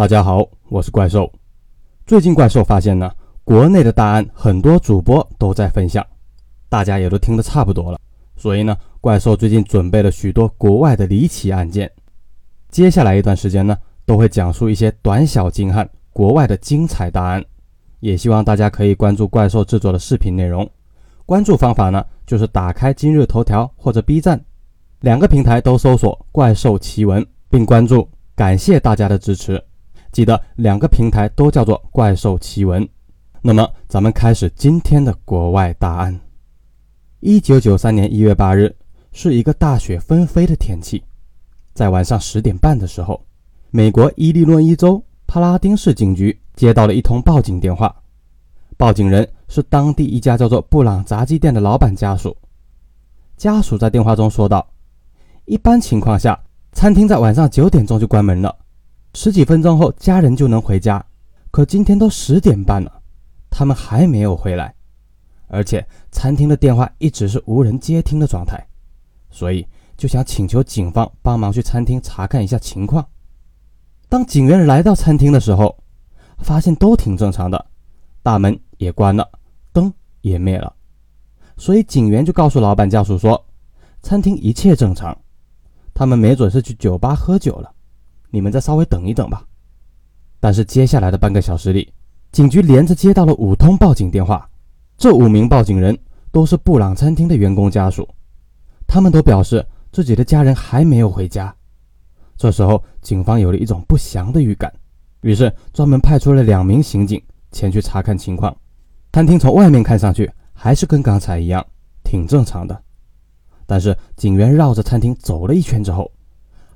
[0.00, 1.30] 大家好，我是怪兽。
[2.06, 3.12] 最近怪兽发现呢，
[3.44, 6.02] 国内的大案很多主播都在分享，
[6.70, 8.00] 大家也都听得差不多了。
[8.34, 11.92] 所以呢，怪兽最近准备了许多国外的离奇案件。
[12.70, 13.76] 接下来一段时间呢，
[14.06, 17.44] 都会讲述一些短小精悍、国外的精彩大案。
[17.98, 20.66] 也希望大家可以关注怪兽制作的视频内容。
[21.26, 24.42] 关注方法呢，就是打开今日头条或者 B 站，
[25.00, 28.08] 两个平台都搜索“怪兽奇闻”并关注。
[28.34, 29.62] 感谢大家的支持。
[30.12, 32.86] 记得两个平台都叫做“怪兽奇闻”。
[33.42, 36.18] 那么，咱们开始今天的国外大案。
[37.20, 38.74] 一九九三年一月八日，
[39.12, 41.02] 是一个大雪纷飞的天气。
[41.72, 43.24] 在晚上十点半的时候，
[43.70, 47.94] 美国伊利诺伊州帕拉丁市警局接到了一通报警电话。
[48.76, 52.36] 报警人是当地一家叫做布朗炸鸡店的老板家属。
[53.36, 54.66] 家属在电话中说道
[55.46, 56.38] ：“一般情况下，
[56.72, 58.54] 餐厅在晚上九点钟就关门了，
[59.14, 61.04] 十几分钟后家人就能回家。
[61.50, 63.02] 可今天都十点半了，
[63.50, 64.74] 他们还没有回来。”
[65.52, 68.64] 而且餐厅的电话一直是无人接听的状态，
[69.30, 73.04] 所以就想请求警方帮忙去餐厅查看一下情况。
[74.08, 75.76] 当警员来到餐厅的时候，
[76.38, 77.66] 发现都挺正常的，
[78.22, 79.28] 大门也关了，
[79.72, 80.72] 灯也灭了，
[81.56, 83.44] 所以警员就告诉老板家属说，
[84.02, 85.18] 餐厅一切正常，
[85.92, 87.74] 他们没准是去酒吧喝酒了，
[88.30, 89.44] 你们再稍微等一等吧。
[90.38, 91.92] 但是接下来的半个小时里，
[92.32, 94.48] 警局连着接到了五通报警电话。
[94.96, 95.98] 这五名报警人
[96.30, 98.08] 都是布朗餐厅的员工家属，
[98.86, 101.54] 他们都表示自己的家人还没有回家。
[102.36, 104.72] 这时候，警方有了一种不祥的预感，
[105.22, 107.22] 于是专门派出了两名刑警
[107.52, 108.56] 前去查看情况。
[109.12, 111.64] 餐厅从外面看上去还是跟刚才一样，
[112.04, 112.82] 挺正常的。
[113.66, 116.10] 但是警员绕着餐厅走了一圈之后，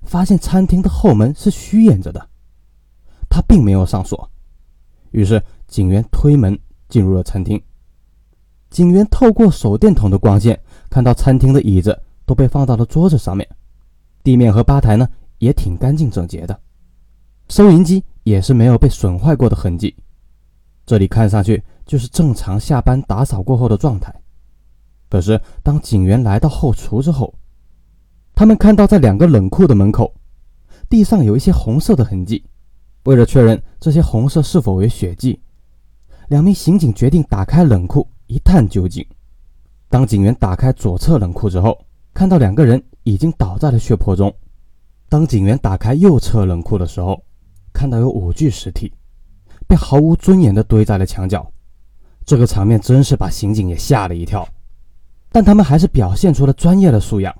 [0.04, 2.28] 发现餐厅的后门是虚掩着的，
[3.28, 4.30] 他并没有上锁。
[5.10, 7.60] 于是警员推门进入了餐厅。
[8.70, 10.58] 警员透过手电筒的光线，
[10.90, 13.48] 看到餐厅的椅子都被放到了桌子上面，
[14.22, 15.08] 地面和吧台呢
[15.38, 16.58] 也挺干净整洁的，
[17.48, 19.94] 收银机也是没有被损坏过的痕迹，
[20.84, 24.12] 这里看上去就是正常下班打扫过后的状态。
[25.08, 27.32] 可是当警员来到后厨之后，
[28.34, 30.12] 他们看到在两个冷库的门口，
[30.88, 32.44] 地上有一些红色的痕迹。
[33.04, 35.38] 为了确认这些红色是否为血迹，
[36.28, 38.06] 两名刑警决定打开冷库。
[38.26, 39.06] 一探究竟。
[39.90, 41.78] 当警员打开左侧冷库之后，
[42.14, 44.34] 看到两个人已经倒在了血泊中。
[45.10, 47.22] 当警员打开右侧冷库的时候，
[47.72, 48.90] 看到有五具尸体
[49.68, 51.46] 被毫无尊严地堆在了墙角。
[52.24, 54.48] 这个场面真是把刑警也吓了一跳，
[55.30, 57.32] 但他们还是表现出了专业的素养。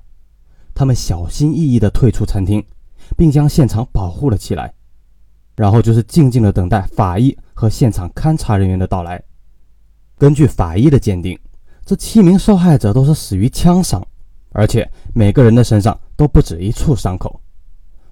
[0.75, 2.63] 他们小心翼翼地退出餐厅，
[3.17, 4.71] 并将现场保护了起来。
[5.55, 9.23] 然后就是静静地等待法医和现场勘查人员的到来。
[10.17, 11.39] 根据法医的鉴定，
[11.85, 14.05] 这七名受害者都是死于枪伤，
[14.51, 17.39] 而且每个人的身上都不止一处伤口。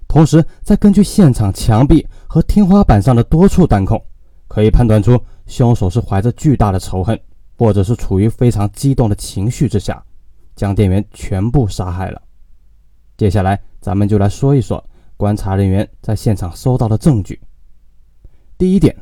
[0.07, 4.02] 同时，再根据现场墙壁和天花板上的多处弹孔，
[4.47, 7.19] 可以判断出凶手是怀着巨大的仇恨，
[7.57, 10.02] 或者是处于非常激动的情绪之下，
[10.56, 12.22] 将店员全部杀害了。
[13.23, 14.84] 接下来，咱们就来说一说
[15.16, 17.39] 观察人员在现场搜到的证据。
[18.57, 18.94] 第一点。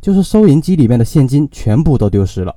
[0.00, 2.54] 就是收银机里面的现金全部都丢失了。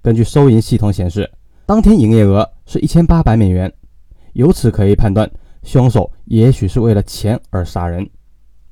[0.00, 1.28] 根据收银系统显示，
[1.66, 3.70] 当天营业额是一千八百美元，
[4.34, 5.28] 由此可以判断
[5.64, 8.08] 凶手也许是为了钱而杀人。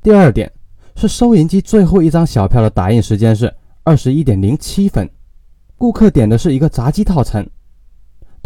[0.04, 0.48] 第二点
[0.94, 3.52] 是收银机最后一张小票的打印时间是
[3.82, 5.10] 二十一点零七分，
[5.76, 7.44] 顾客点的是一个炸鸡套餐。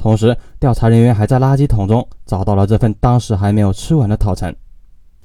[0.00, 4.54] 同时，调查人员还在垃圾桶中找到了这份当时还没有吃完的套餐。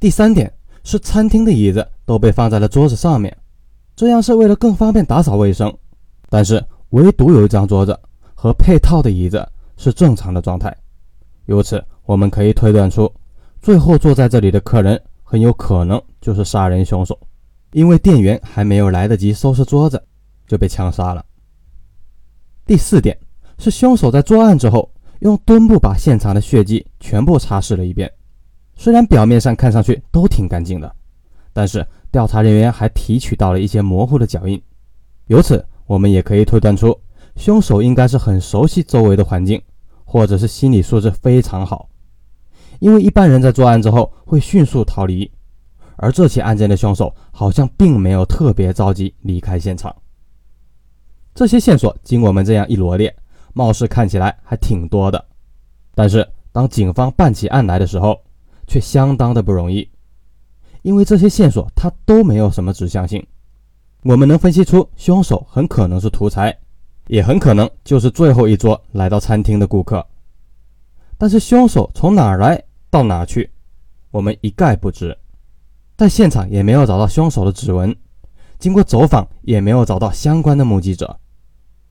[0.02, 0.52] 第三点
[0.84, 3.36] 是餐厅的椅子都被放在了桌子上面。
[3.96, 5.74] 这样是为了更方便打扫卫生，
[6.30, 7.98] 但是唯独有一张桌子
[8.34, 9.48] 和配套的椅子
[9.78, 10.76] 是正常的状态。
[11.46, 13.10] 由此，我们可以推断出，
[13.62, 17.18] 最后坐在这里的客人很有可能就是杀人凶手，
[17.72, 20.04] 因为店员还没有来得及收拾桌子
[20.46, 21.24] 就被枪杀了。
[22.66, 23.18] 第四点
[23.58, 28.12] 是凶手在作案之后用墩布把现场的血迹全部擦拭了一遍，
[28.76, 30.96] 虽然表面上看上去都挺干净的，
[31.54, 31.86] 但是。
[32.12, 34.62] 调查人员还提取到了一些模糊的脚印，
[35.28, 36.98] 由此我们也可以推断出，
[37.36, 39.62] 凶手应该是很熟悉周围的环境，
[40.06, 41.90] 或者是心理素质非常好。
[42.80, 45.30] 因为一般人在作案之后会迅速逃离，
[45.98, 49.94] 而这起案件的凶手好像并没有特别着急离开现场。
[51.34, 53.14] 这些线索经我们这样一罗列，
[53.56, 55.26] 貌似看起来还挺多的，
[55.96, 58.22] 但是当警方办起案来的时候，
[58.68, 59.90] 却相当的不容易。
[60.82, 63.26] 因为这些线索它都没有什么指向性。
[64.04, 66.56] 我们能分析出凶手很可能是图财，
[67.08, 70.06] 也很可能就是最后一桌来到餐厅的顾客。
[71.18, 73.50] 但是凶手从哪儿来到哪儿去，
[74.12, 75.18] 我们一概不知。
[75.96, 77.96] 在现场也没有找到凶手的指纹，
[78.60, 81.18] 经过走访也没有找到相关的目击者。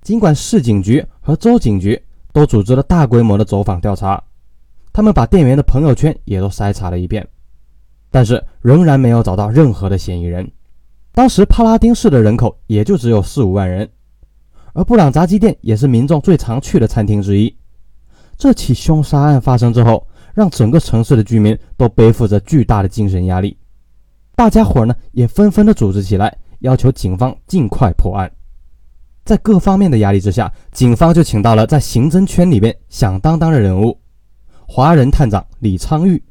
[0.05, 4.23] 尽管市警局和州警局都组织了大规模的走访调查，
[4.93, 7.27] 他们把店员的朋友圈也都筛查了一遍，
[8.11, 10.49] 但是仍然没有找到任何的嫌疑人。
[11.13, 13.89] 当时帕拉丁市的人口也就只有四五万人，
[14.75, 17.57] 而布朗炸鸡店也是民众最常去的餐厅之一。
[18.37, 23.57] 这起凶杀案发生之后，让整个城市的居民都背负着巨大的精神压力，
[24.37, 28.31] 大家伙呢也纷纷的组织起来，要求警方尽快破案。
[29.25, 33.99] 在各方面的压力之下，警方就请到了在刑侦圈里面响当当的人物——
[34.69, 36.23] 华人探长李昌钰。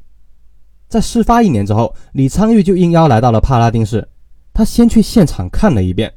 [0.88, 4.08] 在事发一年之后，李昌钰就应邀来到了帕拉丁市。
[4.52, 6.14] 他先去现场看了一遍，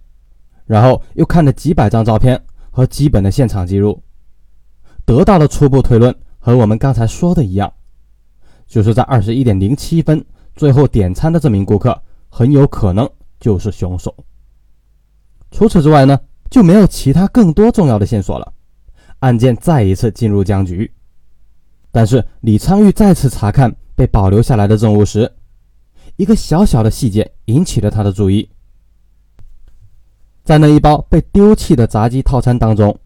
[0.66, 2.40] 然后又看了几百张照片
[2.70, 4.00] 和基本的现场记录，
[5.04, 7.74] 得到了初步推论，和我们刚才说的一样，
[8.68, 10.24] 就是在二十一点零七分
[10.56, 12.00] 最后点餐的这名顾客
[12.30, 13.10] 很有可能
[13.40, 14.16] 就是凶手。
[15.50, 16.20] 除此之外呢？
[16.50, 18.54] 就没有其他更多重要的线索了，
[19.20, 20.92] 案件再一次进入僵局。
[21.92, 25.32] 但是李昌钰再次查看被保留下来的证物时，
[26.16, 28.48] 一个小小的细节引起了他的注意。
[30.44, 32.98] 在那一包被丢弃的炸鸡套餐当中，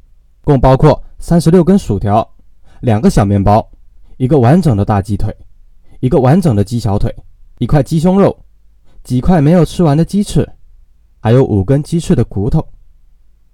[0.43, 2.27] 共包括三十六根薯条、
[2.81, 3.67] 两个小面包、
[4.17, 5.35] 一个完整的大鸡腿、
[6.01, 7.13] 一个完整的鸡小腿、
[7.57, 8.37] 一块鸡胸肉、
[9.03, 10.47] 几块没有吃完的鸡翅，
[11.19, 12.63] 还有五根鸡翅的骨头。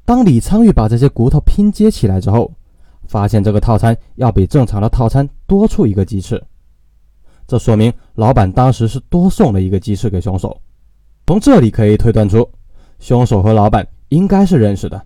[0.07, 2.49] 当李昌钰把这些骨头拼接起来之后，
[3.09, 6.41] 发现这个套餐要比正常的套餐多出一个鸡翅，
[7.45, 10.61] 这说明老板当时是多送了一个鸡翅给凶手。
[11.25, 12.49] 从这里可以推断出，
[12.99, 15.05] 凶手和老板应该是认识的。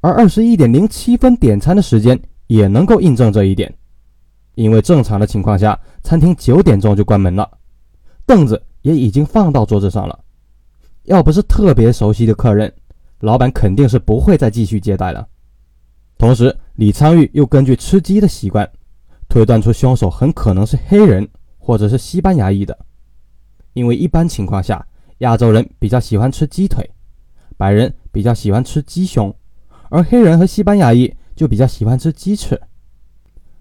[0.00, 3.72] 而二十一点零七分点餐的时间也能够印证这一点，
[4.56, 7.48] 因为正常的情况下，餐厅九点钟就关门了，
[8.26, 10.18] 凳子也已经放到桌子上了。
[11.04, 12.74] 要不是特别熟悉的客人。
[13.20, 15.26] 老板肯定是不会再继续接待了。
[16.18, 18.70] 同时，李昌钰又根据吃鸡的习惯，
[19.28, 21.26] 推断出凶手很可能是黑人
[21.58, 22.76] 或者是西班牙裔的。
[23.72, 24.84] 因为一般情况下，
[25.18, 26.90] 亚洲人比较喜欢吃鸡腿，
[27.56, 29.34] 白人比较喜欢吃鸡胸，
[29.88, 32.60] 而黑人和西班牙裔就比较喜欢吃鸡翅。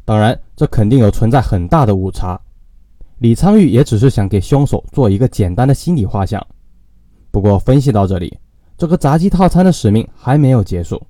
[0.04, 2.40] 当然，这肯定有存在很大的误差。
[3.20, 6.46] 李昌钰也只是想给凶手做一个简单的心理画像。
[7.30, 8.38] 不过，分析到这里。
[8.80, 11.06] 这个炸鸡套餐的使命还没有结束。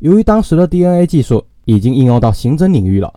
[0.00, 3.10] 由于当时的 DNA 技术已经应用到刑侦领域了，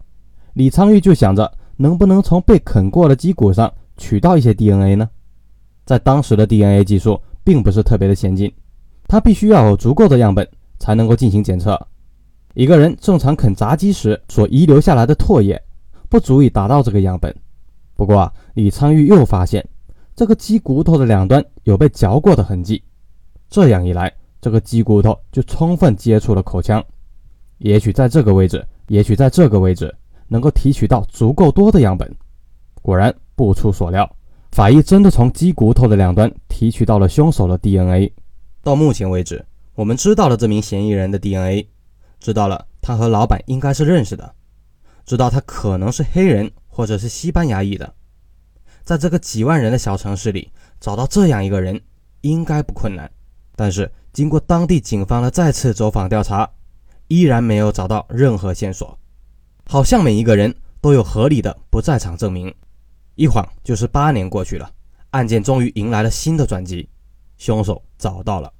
[0.53, 5.09] 李昌钰就想着能不能从被啃过的鸡骨上取到一些 DNA 呢？
[5.83, 8.49] 在当时的 DNA 技术并不是特别的先进，
[9.05, 10.47] 他必须要有足够的样本
[10.79, 11.77] 才能够进行检测。
[12.53, 15.61] 一个人正常啃炸鸡时所遗留下来的唾液
[16.07, 17.35] 不足以达到这个样本。
[17.97, 19.67] 不过啊，李昌钰又发现
[20.15, 22.81] 这个鸡骨头的两端有被嚼过的痕迹。
[23.51, 26.81] 这样一来，这个鸡骨头就充分接触了口腔，
[27.57, 29.93] 也许在这个位置，也许在这个位置，
[30.29, 32.09] 能够提取到足够多的样本。
[32.81, 34.09] 果然不出所料，
[34.53, 38.13] 法医真的从鸡骨头的两端提取到了凶手的 DNA。
[38.63, 41.67] 到目前为止，我们知道了这名嫌疑人的 DNA，
[42.21, 44.33] 知道了他和老板应该是认识的，
[45.05, 47.93] 知道他可能是黑人或者是西班牙裔的。
[48.81, 51.81] 在这个几万人的小城市里，找到这样一个人
[52.21, 53.11] 应该不困难。
[53.61, 56.49] 但是，经过当地警方的再次走访调查，
[57.09, 58.97] 依然没有找到任何线索。
[59.67, 60.51] 好像每一个人
[60.81, 62.51] 都有合理的不在场证明。
[63.13, 64.67] 一晃就是八年过去了，
[65.11, 66.89] 案件终于迎来了新的转机，
[67.37, 68.51] 凶手找到了。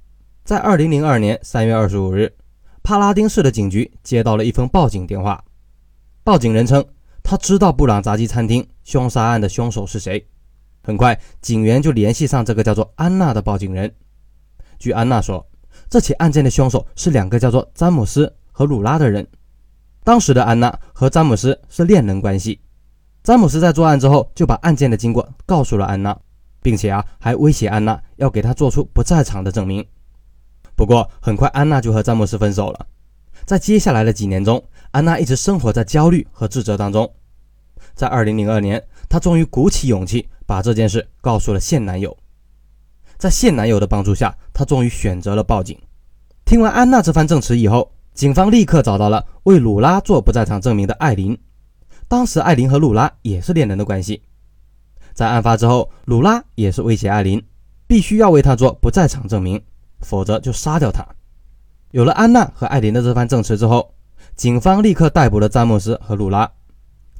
[0.44, 2.32] 在二零零二年三月二十五日，
[2.84, 5.44] 帕拉丁市的警局接到了一封报警电话。
[6.22, 6.84] 报警人称，
[7.24, 10.24] 他知道布朗炸鸡餐厅凶杀案的凶手是谁。
[10.84, 13.92] 很快，警员就联系上这个叫做安娜的报警人。
[14.82, 15.46] 据安娜说，
[15.88, 19.24] 这起案件的凶手是两个叫做詹姆斯和鲁拉的人。
[20.02, 22.60] 当时的安娜和詹姆斯是恋人关系。
[23.22, 26.18] 詹姆斯在作案之后就把案件的经过告诉了安娜，
[26.60, 29.86] 并且啊还威胁安娜要给他做出不在场的证明。
[30.74, 32.84] 不过很快安娜就和詹姆斯分手了。
[33.44, 34.60] 在接下来的几年中，
[34.90, 37.08] 安娜一直生活在焦虑和自责当中。
[37.94, 42.16] 在2002年，她终于鼓起勇气把这件事告诉了现男友。
[43.22, 45.78] 在现男友的帮助下，她终于选择了报警。
[46.44, 51.38] 听完安娜这番证词以后，警方立刻找到了为鲁拉做不在场证明的艾琳。
[52.08, 54.20] 当时艾琳和鲁拉也是恋人的关系。
[55.14, 57.40] 在案发之后，鲁拉也是威胁艾琳，
[57.86, 59.62] 必须要为他做不在场证明，
[60.00, 61.06] 否则就杀掉他。
[61.92, 63.94] 有了安娜和艾琳的这番证词之后，
[64.34, 66.50] 警方立刻逮捕了詹姆斯和鲁拉。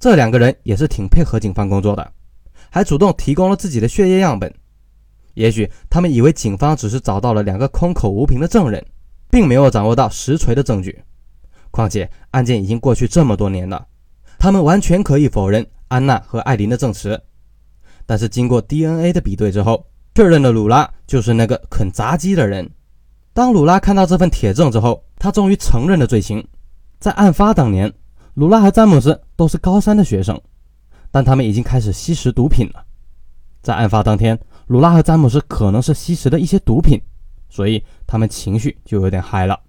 [0.00, 2.12] 这两个人也是挺配合警方工作的，
[2.70, 4.52] 还主动提供了自己的血液样本。
[5.34, 8.84] 也许他们以为警方只是找到了两个空口无凭的证人，
[9.30, 11.02] 并没有掌握到实锤的证据。
[11.70, 13.86] 况且案件已经过去这么多年了，
[14.38, 17.20] 他们完全可以否认安娜和艾琳的证词。
[18.04, 22.68] 但是经过 DNA 的比对之后，确认了鲁拉就是那个啃炸鸡的人。
[23.32, 26.46] 当鲁拉看到这份铁证之后，他终于承认了罪行。
[26.98, 27.90] 在案发当年，
[28.34, 30.38] 鲁拉和詹姆斯都是高三的学生，
[31.10, 32.84] 但他们已经开始吸食毒品了。
[33.62, 34.38] 在案发当天，
[34.72, 36.98] 鲁拉和詹姆斯可能是吸食了一些毒品，
[37.50, 39.60] 所以他们情绪就有点嗨了。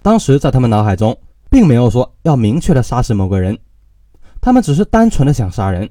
[0.00, 1.14] 当时在他们脑海中，
[1.50, 3.58] 并没有说要明确的杀死某个人，
[4.40, 5.86] 他们只是单纯的想杀人。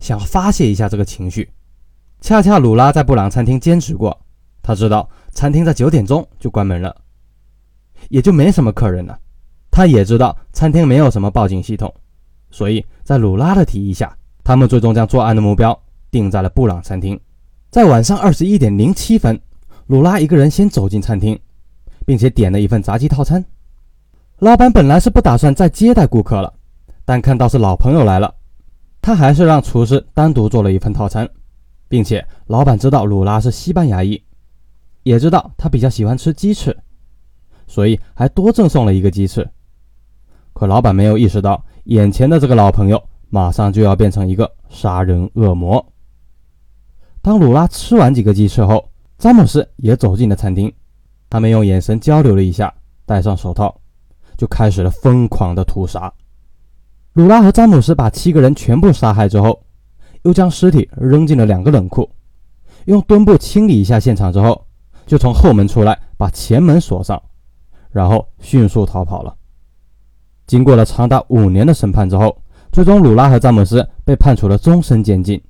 [0.00, 1.46] 想发泄一下这个情绪，
[2.22, 4.18] 恰恰鲁拉在布朗餐厅兼职过，
[4.62, 6.96] 他知道餐厅在九点钟就关门了，
[8.08, 9.18] 也就没什么客人了。
[9.70, 11.94] 他也知道餐厅没有什么报警系统，
[12.50, 15.78] 所以在鲁拉的提议下，他们最终将作案的目标
[16.10, 17.20] 定在了布朗餐厅。
[17.72, 19.40] 在晚上二十一点零七分，
[19.86, 21.40] 鲁拉一个人先走进餐厅，
[22.04, 23.42] 并且点了一份炸鸡套餐。
[24.40, 26.52] 老板本来是不打算再接待顾客了，
[27.06, 28.34] 但看到是老朋友来了。
[29.00, 31.26] 他还是让厨师单独做了一份套餐，
[31.88, 34.22] 并且老板知道鲁拉是西班牙裔，
[35.02, 36.76] 也知道他比较喜欢吃鸡翅，
[37.66, 39.48] 所以还多赠送了一个鸡翅。
[40.52, 45.82] 可老板没有意识到，眼前的这个老朋友马上就要变成一个杀人恶魔。
[47.22, 50.72] 当鲁拉吃完几个鸡翅后，詹姆斯也走进了餐厅，
[51.30, 52.74] 他们用眼神交流了一下，
[53.06, 53.72] 戴上手套，
[54.36, 56.12] 就开始了疯狂的屠杀。
[57.12, 59.62] 鲁拉和詹姆斯把七个人全部杀害之后，
[60.22, 62.10] 又将尸体扔进了两个冷库，
[62.86, 64.66] 用墩布清理一下现场之后，
[65.06, 67.22] 就从后门出来，把前门锁上，
[67.92, 69.32] 然后迅速逃跑了。
[70.48, 72.36] 经过了长达五年的审判之后，
[72.72, 75.40] 最终鲁拉和詹姆斯被判处了终身监禁。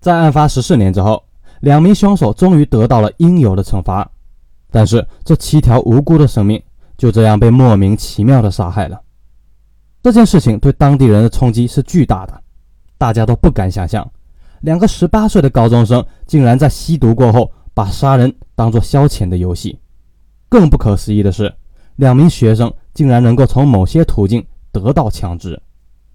[0.00, 1.22] 在案发十四年之后，
[1.60, 4.10] 两名凶手终于得到了应有的惩罚，
[4.70, 6.62] 但是这七条无辜的生命
[6.96, 8.98] 就这样被莫名其妙的杀害了。
[10.02, 12.42] 这件事情对当地人的冲击是巨大的，
[12.96, 14.10] 大家都不敢想象，
[14.60, 19.78] 两个十八岁的高中生竟然在吸毒过后把杀人当作消遣的游戏。
[20.48, 21.54] 更不可思议的是，
[21.96, 24.42] 两名学生竟然能够从某些途径
[24.72, 25.60] 得到枪支。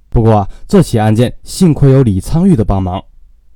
[0.09, 3.03] 不过啊，这起案件幸亏有李昌钰的帮忙，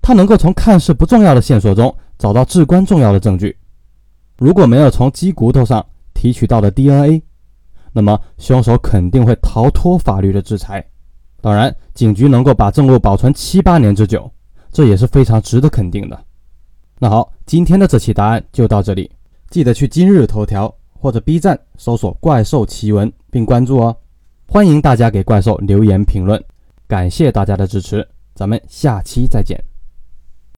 [0.01, 3.55] 他能够从看似不重要的线索中找到至关重要的证据。
[4.37, 7.21] 如果没有从鸡骨头上提取到的 DNA，
[7.91, 10.85] 那么，凶手肯定会逃脱法律的制裁。
[11.41, 14.31] 当然，警局能够把证物保存七八年之久，
[14.71, 16.19] 这也是非常值得肯定的。
[16.99, 19.09] 那好，今天的这期答案就到这里，
[19.49, 23.95] 记得去今日头条或者 B 站搜索“怪兽奇闻”并关注哦。
[24.47, 26.43] 欢迎大家给怪兽留言评论，
[26.87, 29.68] 感谢大家的支持，咱们下期再见。